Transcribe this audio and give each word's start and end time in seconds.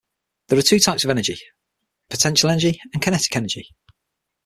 There 0.47 0.57
are 0.57 0.63
two 0.63 0.79
types 0.79 1.03
of 1.03 1.11
energy: 1.11 1.37
potential 2.09 2.49
energy 2.49 2.81
and 2.91 3.03
kinetic 3.03 3.35
energy. 3.35 3.69